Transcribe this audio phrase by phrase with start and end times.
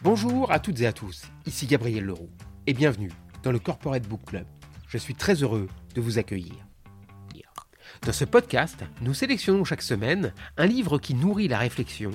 [0.00, 2.30] Bonjour à toutes et à tous, ici Gabriel Leroux
[2.68, 3.10] et bienvenue
[3.42, 4.46] dans le Corporate Book Club.
[4.86, 6.54] Je suis très heureux de vous accueillir.
[8.02, 12.12] Dans ce podcast, nous sélectionnons chaque semaine un livre qui nourrit la réflexion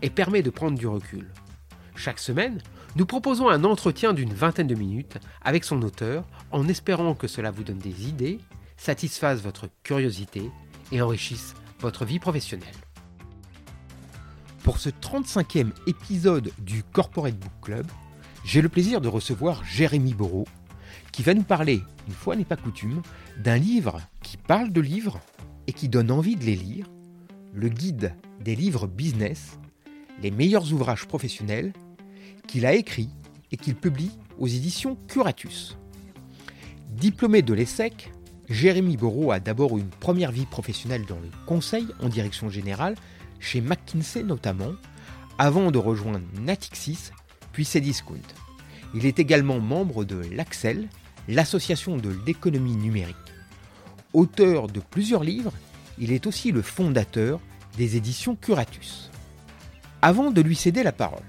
[0.00, 1.28] et permet de prendre du recul.
[1.96, 2.62] Chaque semaine,
[2.94, 7.50] nous proposons un entretien d'une vingtaine de minutes avec son auteur en espérant que cela
[7.50, 8.38] vous donne des idées,
[8.76, 10.52] satisfasse votre curiosité
[10.92, 12.83] et enrichisse votre vie professionnelle.
[14.64, 17.86] Pour ce 35e épisode du Corporate Book Club,
[18.46, 20.46] j'ai le plaisir de recevoir Jérémy Boreau,
[21.12, 23.02] qui va nous parler, une fois n'est pas coutume,
[23.36, 25.20] d'un livre qui parle de livres
[25.66, 26.86] et qui donne envie de les lire,
[27.52, 29.58] le guide des livres business,
[30.22, 31.74] les meilleurs ouvrages professionnels,
[32.48, 33.10] qu'il a écrit
[33.52, 35.76] et qu'il publie aux éditions Curatus.
[36.88, 38.10] Diplômé de l'ESSEC,
[38.48, 42.94] Jérémy Boreau a d'abord une première vie professionnelle dans le conseil en direction générale
[43.40, 44.72] chez McKinsey notamment,
[45.38, 47.10] avant de rejoindre Natixis,
[47.52, 48.16] puis Cdiscount.
[48.94, 50.88] Il est également membre de l'Axel,
[51.28, 53.16] l'association de l'économie numérique.
[54.12, 55.52] Auteur de plusieurs livres,
[55.98, 57.40] il est aussi le fondateur
[57.76, 59.10] des éditions Curatus.
[60.02, 61.24] Avant de lui céder la parole,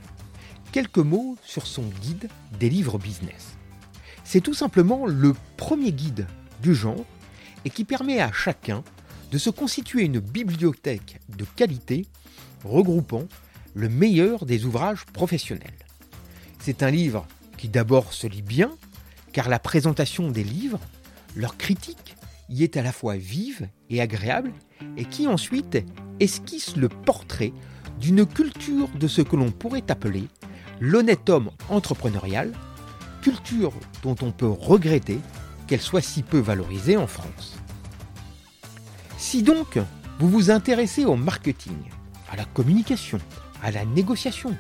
[0.71, 2.29] quelques mots sur son guide
[2.59, 3.57] des livres business.
[4.23, 6.27] C'est tout simplement le premier guide
[6.61, 7.05] du genre
[7.63, 8.83] et qui permet à chacun
[9.31, 12.05] de se constituer une bibliothèque de qualité
[12.63, 13.25] regroupant
[13.73, 15.85] le meilleur des ouvrages professionnels.
[16.59, 18.71] C'est un livre qui d'abord se lit bien,
[19.33, 20.79] car la présentation des livres,
[21.35, 22.15] leur critique,
[22.49, 24.53] y est à la fois vive et agréable,
[24.97, 25.77] et qui ensuite
[26.19, 27.53] esquisse le portrait
[27.99, 30.27] d'une culture de ce que l'on pourrait appeler
[30.79, 32.51] l'honnête homme entrepreneurial,
[33.21, 33.73] culture
[34.03, 35.19] dont on peut regretter
[35.67, 37.57] qu'elle soit si peu valorisée en France.
[39.27, 39.79] Si donc
[40.19, 41.75] vous vous intéressez au marketing,
[42.29, 43.17] à la communication,
[43.63, 44.55] à la négociation,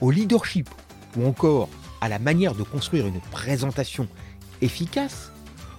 [0.00, 0.68] au leadership
[1.16, 1.68] ou encore
[2.00, 4.08] à la manière de construire une présentation
[4.60, 5.30] efficace,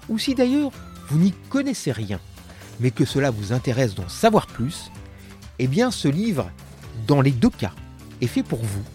[0.07, 0.71] ou si d'ailleurs
[1.09, 2.21] vous n'y connaissez rien,
[2.79, 4.89] mais que cela vous intéresse d'en savoir plus,
[5.59, 6.49] eh bien ce livre,
[7.05, 7.73] dans les deux cas,
[8.21, 8.85] est fait pour vous,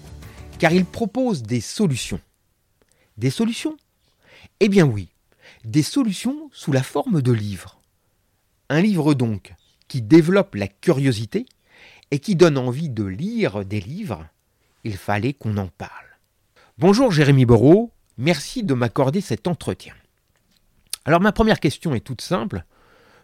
[0.58, 2.20] car il propose des solutions.
[3.18, 3.76] Des solutions?
[4.60, 5.10] Eh bien oui,
[5.66, 7.77] des solutions sous la forme de livres.
[8.70, 9.54] Un livre donc
[9.88, 11.46] qui développe la curiosité
[12.10, 14.26] et qui donne envie de lire des livres,
[14.84, 16.18] il fallait qu'on en parle.
[16.76, 19.94] Bonjour Jérémy Boreau, merci de m'accorder cet entretien.
[21.06, 22.64] Alors ma première question est toute simple.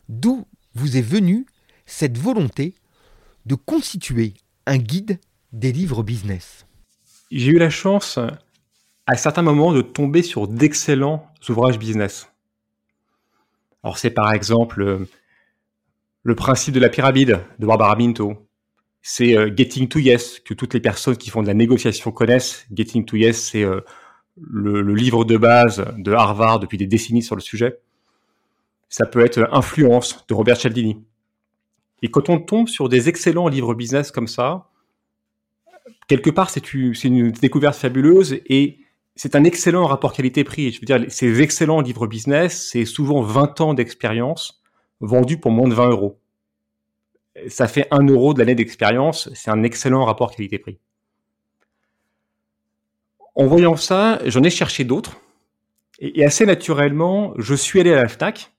[0.09, 1.45] D'où vous est venue
[1.85, 2.75] cette volonté
[3.45, 4.33] de constituer
[4.65, 5.21] un guide
[5.53, 6.65] des livres business?
[7.31, 8.19] J'ai eu la chance
[9.07, 12.31] à certains moments de tomber sur d'excellents ouvrages business.
[13.83, 15.07] Alors c'est par exemple
[16.25, 18.49] le principe de la pyramide de Barbara Minto.
[19.03, 22.67] C'est euh, Getting to Yes que toutes les personnes qui font de la négociation connaissent.
[22.75, 23.83] Getting to Yes, c'est euh,
[24.41, 27.79] le, livre de base de Harvard depuis des décennies sur le sujet.
[28.89, 30.97] Ça peut être Influence de Robert Cialdini.
[32.01, 34.71] Et quand on tombe sur des excellents livres business comme ça,
[36.09, 38.79] quelque part, c'est une découverte fabuleuse et
[39.17, 40.73] c'est un excellent rapport qualité-prix.
[40.73, 44.64] Je veux dire, ces excellents livres business, c'est souvent 20 ans d'expérience
[45.01, 46.21] vendu pour moins de 20 euros.
[47.49, 50.79] Ça fait 1 euro de l'année d'expérience, c'est un excellent rapport qualité-prix.
[53.35, 55.21] En voyant ça, j'en ai cherché d'autres.
[55.99, 58.53] Et, assez naturellement, je suis allé à la FNAC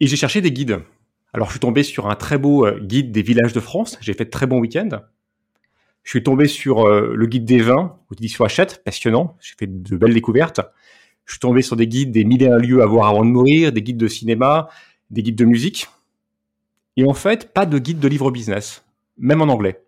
[0.00, 0.80] et j'ai cherché des guides.
[1.32, 3.98] Alors, je suis tombé sur un très beau euh, guide des villages de France.
[4.00, 5.00] J'ai fait de très bons week-ends.
[6.02, 9.36] Je suis tombé sur euh, le guide des vins, l'édition Hachette, passionnant.
[9.40, 10.60] J'ai fait de belles découvertes.
[11.26, 13.30] Je suis tombé sur des guides des mille et un lieux à voir avant de
[13.30, 14.68] mourir, des guides de cinéma,
[15.10, 15.88] des guides de musique.
[16.96, 18.84] Et en fait, pas de guide de livre business,
[19.18, 19.82] même en anglais.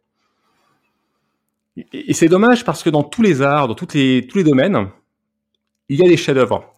[1.92, 4.88] Et, c'est dommage parce que dans tous les arts, dans tous les, tous les domaines,
[5.88, 6.70] il y a des chefs-d'œuvre.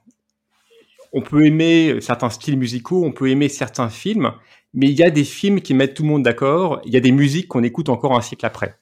[1.13, 4.33] On peut aimer certains styles musicaux, on peut aimer certains films,
[4.73, 7.01] mais il y a des films qui mettent tout le monde d'accord, il y a
[7.01, 8.77] des musiques qu'on écoute encore un siècle après.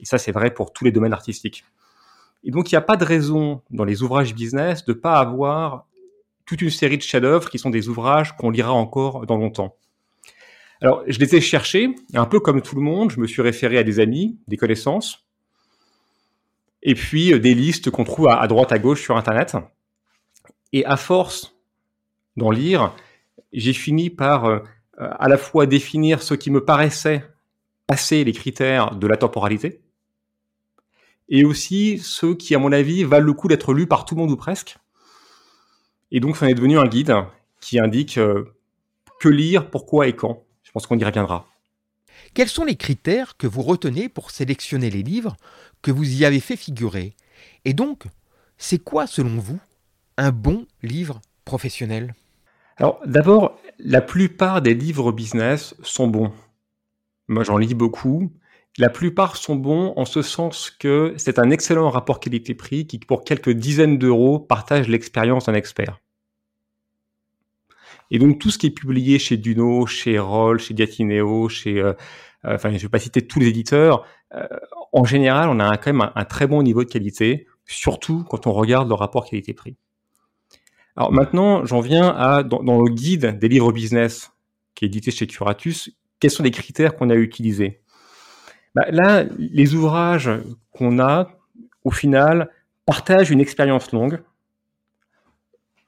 [0.00, 1.64] Et ça, c'est vrai pour tous les domaines artistiques.
[2.44, 5.18] Et donc, il n'y a pas de raison dans les ouvrages business de ne pas
[5.18, 5.86] avoir
[6.46, 9.76] toute une série de chefs-d'œuvre qui sont des ouvrages qu'on lira encore dans longtemps.
[10.80, 13.78] Alors, je les ai cherchés, un peu comme tout le monde, je me suis référé
[13.78, 15.26] à des amis, des connaissances,
[16.82, 19.56] et puis euh, des listes qu'on trouve à, droite, à gauche sur Internet.
[20.72, 21.56] Et à force
[22.36, 22.94] d'en lire,
[23.52, 24.58] j'ai fini par euh,
[24.98, 27.24] à la fois définir ce qui me paraissait
[27.86, 29.80] passer les critères de la temporalité,
[31.28, 34.20] et aussi ceux qui, à mon avis, valent le coup d'être lus par tout le
[34.20, 34.76] monde ou presque,
[36.14, 37.12] et donc, ça est devenu un guide
[37.60, 38.54] qui indique euh,
[39.18, 40.44] que lire, pourquoi et quand.
[40.62, 41.48] Je pense qu'on y reviendra.
[42.34, 45.36] Quels sont les critères que vous retenez pour sélectionner les livres
[45.82, 47.16] que vous y avez fait figurer?
[47.64, 48.04] Et donc,
[48.58, 49.58] c'est quoi selon vous
[50.16, 52.14] un bon livre professionnel?
[52.76, 56.32] Alors d'abord, la plupart des livres business sont bons.
[57.26, 58.32] Moi j'en lis beaucoup.
[58.78, 63.24] La plupart sont bons en ce sens que c'est un excellent rapport qualité-prix qui, pour
[63.24, 66.00] quelques dizaines d'euros, partage l'expérience d'un expert.
[68.14, 71.94] Et donc tout ce qui est publié chez Duno, chez Roll, chez Gatineo, chez, euh,
[72.44, 74.06] euh, enfin je vais pas citer tous les éditeurs,
[74.36, 74.46] euh,
[74.92, 78.52] en général on a quand même un, très bon niveau de qualité, surtout quand on
[78.52, 79.76] regarde le rapport qualité-prix.
[80.94, 84.30] Alors maintenant j'en viens à dans, le guide des livres business
[84.76, 85.90] qui est édité chez Curatus,
[86.20, 87.80] quels sont les critères qu'on a utilisés?
[88.76, 90.30] Bah, Là, les ouvrages
[90.70, 91.32] qu'on a,
[91.82, 92.52] au final,
[92.86, 94.22] partagent une expérience longue,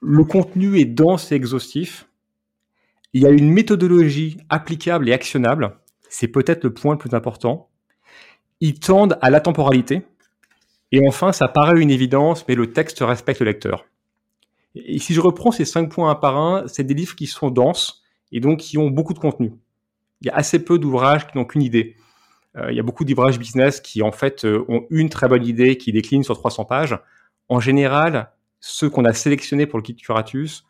[0.00, 2.08] le contenu est dense et exhaustif.
[3.16, 5.78] Il y a une méthodologie applicable et actionnable.
[6.10, 7.70] C'est peut-être le point le plus important.
[8.60, 10.02] Ils tendent à la temporalité.
[10.92, 13.86] Et enfin, ça paraît une évidence, mais le texte respecte le lecteur.
[14.74, 17.48] Et si je reprends ces cinq points un par un, c'est des livres qui sont
[17.48, 18.02] denses
[18.32, 19.54] et donc qui ont beaucoup de contenu.
[20.20, 21.96] Il y a assez peu d'ouvrages qui n'ont qu'une idée.
[22.58, 25.46] Euh, il y a beaucoup d'ouvrages business qui, en fait, euh, ont une très bonne
[25.46, 26.98] idée qui décline sur 300 pages.
[27.48, 28.30] En général,
[28.60, 30.66] ceux qu'on a sélectionnés pour le kit Curatus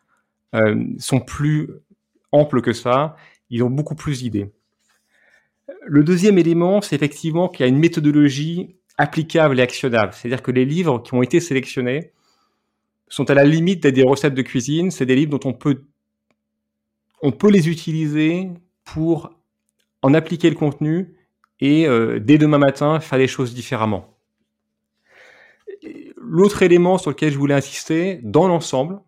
[0.55, 1.71] euh, sont plus
[2.31, 3.15] amples que ça.
[3.49, 4.51] Ils ont beaucoup plus d'idées.
[5.85, 10.13] Le deuxième élément, c'est effectivement qu'il y a une méthodologie applicable et actionnable.
[10.13, 12.11] C'est-à-dire que les livres qui ont été sélectionnés
[13.09, 14.91] sont à la limite des recettes de cuisine.
[14.91, 15.83] C'est des livres dont on peut,
[17.21, 18.49] on peut les utiliser
[18.83, 19.31] pour
[20.01, 21.15] en appliquer le contenu
[21.59, 24.13] et euh, dès demain matin faire les choses différemment.
[26.17, 28.99] L'autre élément sur lequel je voulais insister, dans l'ensemble,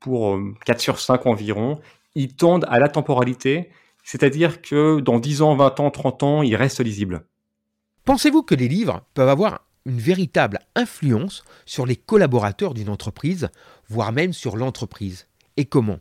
[0.00, 1.80] pour 4 euh, sur 5 environ,
[2.14, 3.70] ils tendent à la temporalité,
[4.04, 7.24] c'est-à-dire que dans 10 ans, 20 ans, 30 ans, ils restent lisibles.
[8.04, 13.48] Pensez-vous que les livres peuvent avoir une véritable influence sur les collaborateurs d'une entreprise,
[13.88, 15.28] voire même sur l'entreprise?
[15.56, 15.98] Et comment?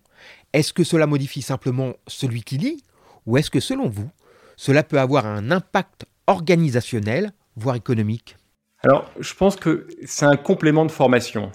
[0.54, 2.84] Est-ce que cela modifie simplement celui qui lit?
[3.26, 4.10] Ou est-ce que selon vous,
[4.56, 8.38] cela peut avoir un impact organisationnel, voire économique?
[8.84, 11.52] Alors, je pense que c'est un complément de formation.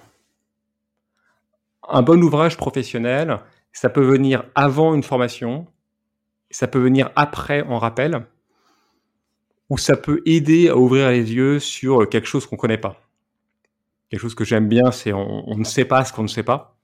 [1.89, 3.39] Un bon ouvrage professionnel,
[3.77, 5.67] ça peut venir avant une formation,
[6.51, 8.25] ça peut venir après en rappel,
[9.69, 13.03] ou ça peut aider à ouvrir les yeux sur quelque chose qu'on ne connaît pas.
[14.09, 16.43] Quelque chose que j'aime bien, c'est on, on, ne sait pas ce qu'on ne sait
[16.43, 16.79] pas.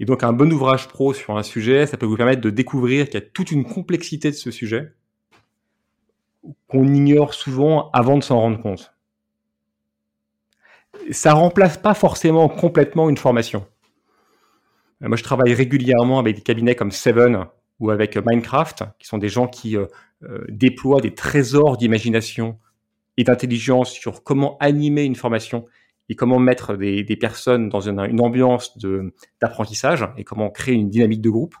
[0.00, 3.04] Et donc un bon ouvrage pro sur un sujet, ça peut vous permettre de découvrir
[3.04, 4.94] qu'il y a toute une complexité de ce sujet
[6.66, 8.94] qu'on ignore souvent avant de s'en rendre compte.
[11.10, 13.66] Ça remplace pas forcément complètement une formation.
[15.02, 17.46] Euh, moi, je travaille régulièrement avec des cabinets comme Seven
[17.80, 19.86] ou avec Minecraft, qui sont des gens qui euh,
[20.24, 22.58] euh, déploient des trésors d'imagination
[23.16, 25.66] et d'intelligence sur comment animer une formation
[26.08, 28.76] et comment mettre des, personnes dans une, une ambiance
[29.40, 31.54] d'apprentissage et comment créer une dynamique de groupe.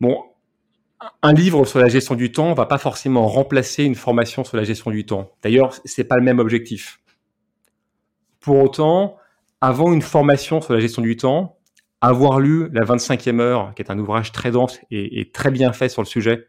[0.00, 0.24] Bon,
[1.22, 4.64] un livre sur la gestion du temps va pas forcément remplacer une formation sur la
[4.64, 5.30] gestion du temps.
[5.42, 7.00] D'ailleurs, c'est pas le même objectif.
[8.40, 9.16] Pour autant,
[9.62, 11.56] avant une formation sur la gestion du temps,
[12.00, 15.88] avoir lu la 25e heure, qui est un ouvrage très dense et, très bien fait
[15.88, 16.48] sur le sujet,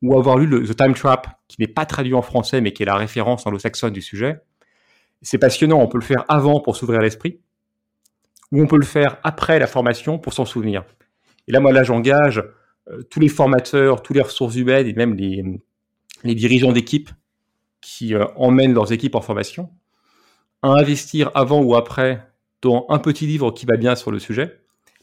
[0.00, 2.86] ou avoir lu The Time Trap, qui n'est pas traduit en français, mais qui est
[2.86, 4.40] la référence anglo-saxonne du sujet,
[5.20, 5.78] c'est passionnant.
[5.78, 7.38] On peut le faire avant pour s'ouvrir l'esprit,
[8.50, 10.84] ou on peut le faire après la formation pour s'en souvenir.
[11.46, 12.42] Et là, moi, là, j'engage
[12.88, 17.10] euh, tous les formateurs, tous les ressources humaines et même les, dirigeants d'équipe
[17.82, 19.70] qui euh, emmènent leurs équipes en formation
[20.62, 22.26] à investir avant ou après
[22.64, 24.60] un petit livre qui va bien sur le sujet,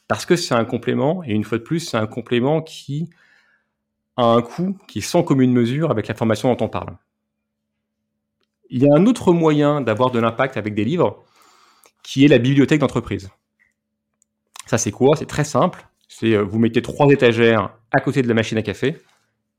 [0.08, 3.10] parce que c'est un complément, et une fois de plus, c'est un complément qui
[4.18, 6.98] a un coût qui est sans commune mesure avec la formation dont on parle.
[8.70, 11.24] Il y a un autre moyen d'avoir de l'impact avec des livres,
[12.04, 13.30] qui est la bibliothèque d'entreprise.
[14.66, 15.16] Ça, c'est quoi?
[15.16, 15.86] C'est très simple.
[16.08, 18.98] C'est euh, vous mettez trois étagères à côté de la machine à café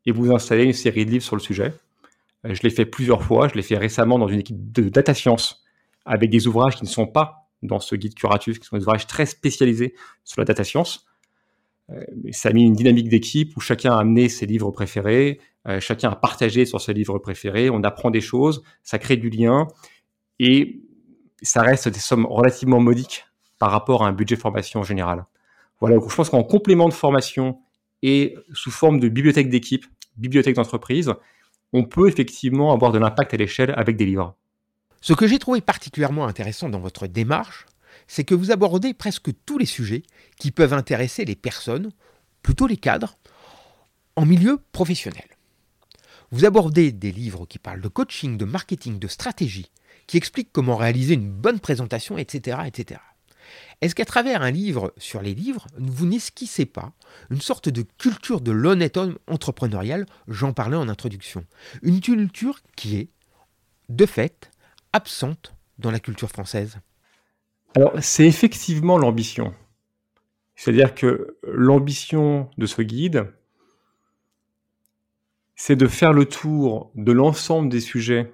[0.07, 1.73] et vous installez une série de livres sur le sujet.
[2.47, 3.49] Euh, je l'ai fait plusieurs fois.
[3.49, 5.65] Je l'ai fait récemment dans une équipe de data science
[6.05, 9.07] avec des ouvrages qui ne sont pas dans ce guide curatus, qui sont des ouvrages
[9.07, 11.07] très spécialisés sur la data science.
[11.91, 15.41] Euh, ça a mis une dynamique d'équipe où chacun a amené ses livres préférés,
[15.79, 19.69] chacun a partagé sur ses livres préférés, on apprend des choses, ça crée du lien
[20.41, 20.83] et
[21.41, 23.27] ça reste des sommes relativement modiques
[23.61, 25.25] par rapport à un budget formation en général.
[25.81, 27.59] Voilà, je pense qu'en complément de formation
[28.03, 31.13] et sous forme de bibliothèque d'équipe, bibliothèque d'entreprise,
[31.73, 34.37] on peut effectivement avoir de l'impact à l'échelle avec des livres.
[35.03, 37.67] Ce que j'ai trouvé particulièrement intéressant dans votre démarche,
[38.07, 40.05] c'est que vous abordez presque tous les sujets
[40.39, 41.91] qui peuvent intéresser les personnes,
[42.41, 43.19] plutôt les cadres,
[44.15, 45.27] en milieu professionnel.
[46.31, 49.73] Vous abordez des livres qui parlent de coaching, de marketing, de stratégie,
[50.07, 52.59] qui expliquent comment réaliser une bonne présentation, etc.
[52.65, 53.01] etc.
[53.81, 56.93] Est-ce qu'à travers un livre sur les livres, vous n'esquissez pas
[57.29, 60.07] une sorte de culture de l'honnête homme entrepreneurial?
[60.29, 61.45] J'en parlais en introduction.
[61.83, 63.09] Une culture qui est,
[63.89, 64.52] de fait,
[64.93, 66.79] absente dans la culture française
[67.77, 69.55] Alors, c'est effectivement l'ambition.
[70.55, 73.33] C'est-à-dire que l'ambition de ce guide,
[75.57, 78.33] c'est de faire le tour de l'ensemble des sujets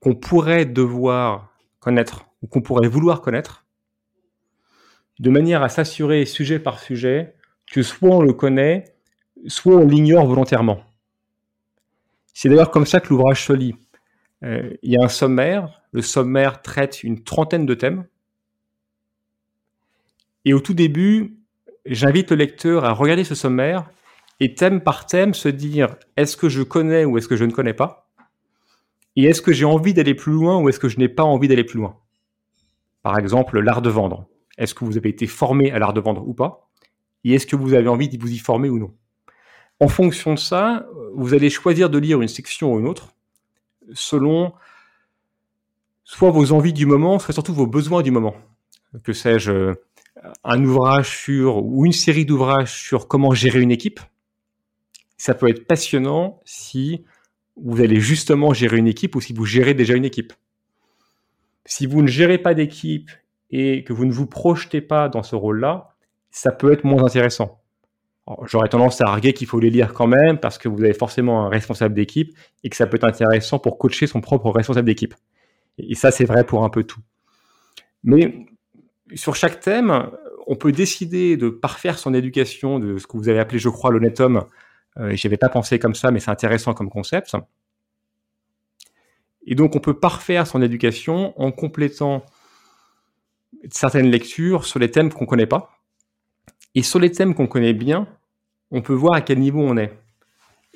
[0.00, 3.64] qu'on pourrait devoir connaître ou qu'on pourrait vouloir connaître,
[5.20, 7.34] de manière à s'assurer sujet par sujet
[7.70, 8.96] que soit on le connaît,
[9.46, 10.82] soit on l'ignore volontairement.
[12.34, 13.76] C'est d'ailleurs comme ça que l'ouvrage se lit.
[14.44, 18.06] Euh, il y a un sommaire, le sommaire traite une trentaine de thèmes,
[20.44, 21.36] et au tout début,
[21.86, 23.90] j'invite le lecteur à regarder ce sommaire
[24.40, 27.52] et thème par thème se dire est-ce que je connais ou est-ce que je ne
[27.52, 28.08] connais pas?
[29.14, 31.46] Et est-ce que j'ai envie d'aller plus loin ou est-ce que je n'ai pas envie
[31.46, 31.98] d'aller plus loin?
[33.02, 34.26] Par exemple, l'art de vendre.
[34.58, 36.68] Est-ce que vous avez été formé à l'art de vendre ou pas?
[37.24, 38.94] Et est-ce que vous avez envie de vous y former ou non?
[39.80, 43.14] En fonction de ça, vous allez choisir de lire une section ou une autre
[43.94, 44.52] selon
[46.04, 48.34] soit vos envies du moment, soit surtout vos besoins du moment.
[49.02, 49.74] Que sais-je,
[50.44, 54.00] un ouvrage sur ou une série d'ouvrages sur comment gérer une équipe.
[55.16, 57.04] Ça peut être passionnant si
[57.56, 60.32] vous allez justement gérer une équipe ou si vous gérez déjà une équipe.
[61.64, 63.10] Si vous ne gérez pas d'équipe
[63.50, 65.94] et que vous ne vous projetez pas dans ce rôle-là,
[66.30, 67.61] ça peut être moins intéressant.
[68.44, 71.44] J'aurais tendance à arguer qu'il faut les lire quand même parce que vous avez forcément
[71.44, 75.14] un responsable d'équipe et que ça peut être intéressant pour coacher son propre responsable d'équipe.
[75.78, 77.00] Et ça, c'est vrai pour un peu tout.
[78.04, 78.46] Mais
[79.14, 80.10] sur chaque thème,
[80.46, 83.90] on peut décider de parfaire son éducation de ce que vous avez appelé, je crois,
[83.90, 84.44] l'honnête homme.
[84.98, 87.36] Euh, Je avais pas pensé comme ça, mais c'est intéressant comme concept.
[89.46, 92.24] Et donc, on peut parfaire son éducation en complétant
[93.70, 95.81] certaines lectures sur les thèmes qu'on connaît pas.
[96.74, 98.06] Et sur les thèmes qu'on connaît bien,
[98.70, 99.92] on peut voir à quel niveau on est.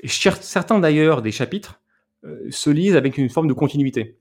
[0.05, 1.81] Certains d'ailleurs des chapitres
[2.25, 4.19] euh, se lisent avec une forme de continuité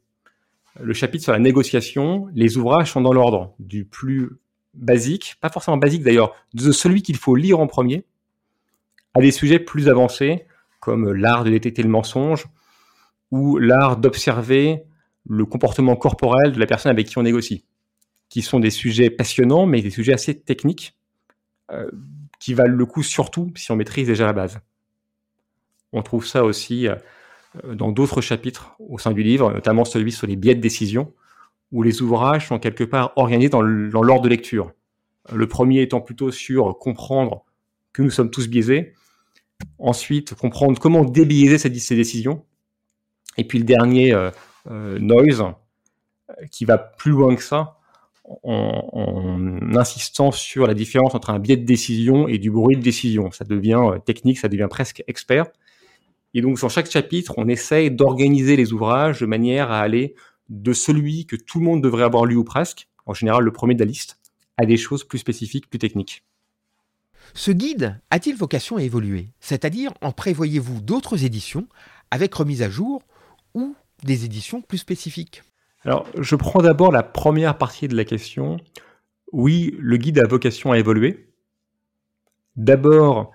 [0.80, 4.32] le chapitre sur la négociation, les ouvrages sont dans l'ordre du plus
[4.74, 8.06] basique, pas forcément basique d'ailleurs, de celui qu'il faut lire en premier,
[9.14, 10.46] à des sujets plus avancés,
[10.82, 12.46] comme l'art de détecter le mensonge,
[13.32, 14.84] ou l'art d'observer
[15.28, 17.64] le comportement corporel de la personne avec qui on négocie,
[18.30, 20.98] qui sont des sujets passionnants, mais des sujets assez techniques,
[21.72, 21.90] euh,
[22.40, 24.60] qui valent le coup surtout si on maîtrise déjà la base.
[25.94, 26.96] On trouve ça aussi euh,
[27.64, 31.14] euh, dans d'autres chapitres au sein du livre, notamment celui sur les biais de décision,
[31.72, 34.74] où les ouvrages sont quelque part organisés dans l'ordre de lecture.
[35.34, 37.46] Le premier étant plutôt sur comprendre
[37.94, 38.94] que nous sommes tous biaisés,
[39.80, 42.46] ensuite comprendre comment débiaiser ces, décisions,
[43.38, 44.16] et puis le dernier,
[44.70, 45.44] Noise,
[46.52, 47.80] qui va plus loin que ça,
[48.44, 53.32] en, insistant sur la différence entre un biais de décision et du bruit de décision.
[53.32, 55.48] Ça devient technique, ça devient presque expert.
[56.34, 60.16] Et donc, sur chaque chapitre, on essaye d'organiser les ouvrages de manière à aller
[60.50, 63.74] de celui que tout le monde devrait avoir lu ou presque, en général le premier
[63.74, 64.20] de la liste,
[64.58, 66.24] à des choses plus spécifiques, plus techniques.
[67.34, 69.30] Ce guide a-t-il vocation à évoluer?
[69.40, 71.68] C'est-à-dire, en prévoyez-vous d'autres éditions
[72.12, 73.02] avec remise à jour
[73.54, 75.42] ou des éditions plus spécifiques?
[75.86, 78.58] Alors, je prends d'abord la première partie de la question.
[79.32, 81.30] Oui, le guide a vocation à évoluer.
[82.56, 83.32] D'abord,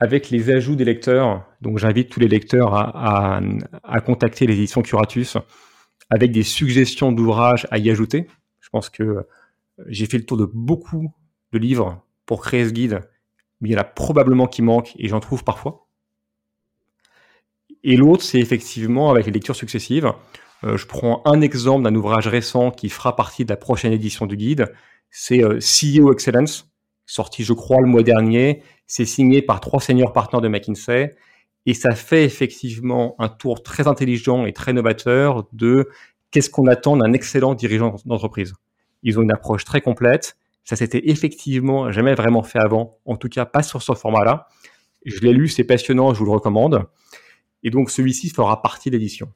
[0.00, 1.46] avec les ajouts des lecteurs.
[1.60, 3.40] Donc j'invite tous les lecteurs à,
[4.04, 5.36] contacter les éditions Curatus
[6.08, 8.26] avec des suggestions d'ouvrages à y ajouter.
[8.60, 9.26] Je pense que
[9.86, 11.14] j'ai fait le tour de beaucoup
[11.52, 13.00] de livres pour créer ce guide,
[13.60, 15.86] mais il y en a probablement qui manquent et j'en trouve parfois.
[17.82, 20.12] Et l'autre, c'est effectivement avec les lectures successives.
[20.64, 24.26] Euh, je prends un exemple d'un ouvrage récent qui fera partie de la prochaine édition
[24.26, 24.72] du guide.
[25.10, 26.70] C'est euh, CEO Excellence
[27.10, 28.62] sorti, je crois, le mois dernier.
[28.86, 31.16] C'est signé par trois seniors partenaires de McKinsey.
[31.66, 35.88] Et ça fait effectivement un tour très intelligent et très novateur de
[36.30, 38.54] qu'est-ce qu'on attend d'un excellent dirigeant d'entreprise.
[39.02, 40.36] Ils ont une approche très complète.
[40.64, 44.46] Ça s'était effectivement jamais vraiment fait avant, en tout cas pas sur ce format-là.
[45.04, 46.86] Je l'ai lu, c'est passionnant, je vous le recommande.
[47.62, 49.32] Et donc celui-ci fera partie de l'édition.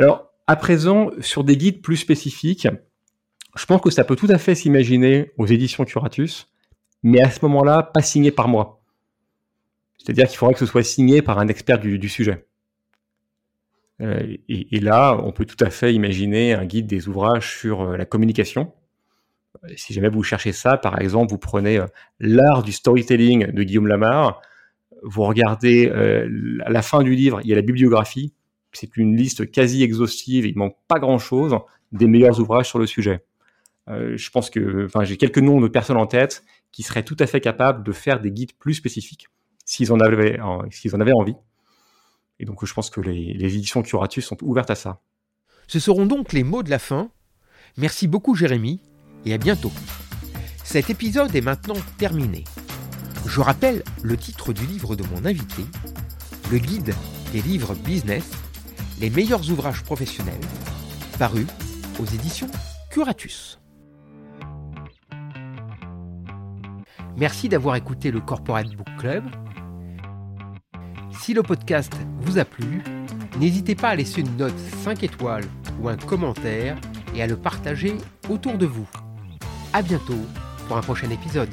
[0.00, 2.66] Alors, à présent, sur des guides plus spécifiques,
[3.54, 6.50] je pense que ça peut tout à fait s'imaginer aux éditions Curatus,
[7.02, 8.82] mais à ce moment-là, pas signé par moi.
[9.98, 12.46] C'est-à-dire qu'il faudrait que ce soit signé par un expert du, sujet.
[14.00, 17.96] Euh, et, là, on peut tout à fait imaginer un guide des ouvrages sur euh,
[17.98, 18.72] la communication.
[19.76, 21.86] Si jamais vous cherchez ça, par exemple, vous prenez euh,
[22.20, 24.40] l'art du storytelling de Guillaume Lamar,
[25.02, 25.90] vous regardez
[26.64, 28.32] à la fin du livre, il y a la bibliographie.
[28.72, 31.56] C'est une liste quasi exhaustive, il manque pas grand-chose
[31.92, 33.24] des meilleurs ouvrages sur le sujet.
[33.88, 37.26] je pense que, enfin, j'ai quelques noms de personnes en tête qui seraient tout à
[37.26, 39.26] fait capables de faire des guides plus spécifiques
[39.64, 40.38] s'ils en avaient,
[40.70, 41.34] s'ils en avaient envie.
[42.38, 45.00] Et donc, je pense que les, les éditions Curatus sont ouvertes à ça.
[45.66, 47.10] Ce seront donc les mots de la fin.
[47.76, 48.80] Merci beaucoup, Jérémy,
[49.24, 49.72] et à bientôt.
[50.64, 52.44] Cet épisode est maintenant terminé.
[53.26, 55.62] Je rappelle le titre du livre de mon invité,
[56.50, 56.94] le guide
[57.32, 58.30] des livres business,
[59.00, 60.40] les meilleurs ouvrages professionnels,
[61.18, 61.46] paru
[61.98, 62.50] aux éditions
[62.90, 63.58] Curatus.
[67.16, 69.24] Merci d'avoir écouté le Corporate Book Club.
[71.18, 72.82] Si le podcast vous a plu,
[73.38, 75.48] n'hésitez pas à laisser une note 5 étoiles
[75.80, 76.76] ou un commentaire
[77.14, 77.96] et à le partager
[78.28, 78.88] autour de vous.
[79.72, 80.20] A bientôt
[80.68, 81.50] pour un prochain épisode.